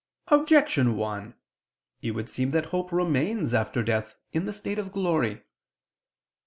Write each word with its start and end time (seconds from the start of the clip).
Objection 0.29 0.97
1: 0.97 1.35
It 2.01 2.09
would 2.15 2.27
seem 2.27 2.49
that 2.49 2.65
hope 2.73 2.91
remains 2.91 3.53
after 3.53 3.83
death, 3.83 4.15
in 4.33 4.45
the 4.45 4.51
state 4.53 4.79
of 4.79 4.91
glory. 4.91 5.43